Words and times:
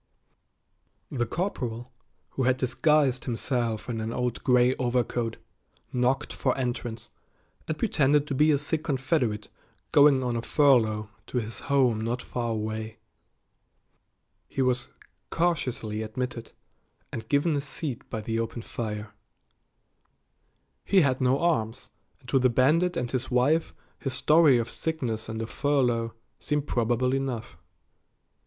The 1.11 1.27
corporal, 1.27 1.91
who 2.31 2.41
had 2.45 2.57
disguised 2.57 3.25
himself 3.25 3.87
in 3.87 4.01
an 4.01 4.11
old 4.11 4.43
gray 4.43 4.75
overcoat, 4.77 5.37
knocked 5.93 6.33
for 6.33 6.57
entrance, 6.57 7.11
and 7.67 7.77
pretended 7.77 8.25
to 8.25 8.33
be 8.33 8.49
a 8.49 8.57
sick 8.57 8.83
Confederate 8.85 9.47
going 9.91 10.23
on 10.23 10.35
a 10.35 10.41
furlough 10.41 11.11
to 11.27 11.37
his 11.37 11.59
home 11.59 12.01
not 12.01 12.19
far 12.19 12.49
away. 12.49 12.97
He 14.47 14.63
was 14.63 14.89
cautiously 15.29 16.01
admitted 16.01 16.51
and 17.11 17.29
given 17.29 17.55
a 17.55 17.61
seat 17.61 18.09
by 18.09 18.21
the 18.21 18.39
open 18.39 18.63
fire. 18.63 19.13
He 20.83 21.01
had 21.01 21.21
no 21.21 21.37
arms, 21.39 21.91
and 22.19 22.27
to 22.29 22.39
the 22.39 22.49
bandit 22.49 22.97
and 22.97 23.11
his 23.11 23.29
wife 23.29 23.71
his 23.99 24.13
story 24.15 24.57
of 24.57 24.67
sickness 24.67 25.29
and 25.29 25.39
a 25.43 25.45
furlough 25.45 26.15
seemed 26.39 26.65
probable 26.65 27.13
enough. 27.13 27.55